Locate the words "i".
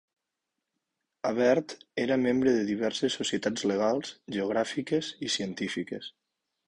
5.29-5.31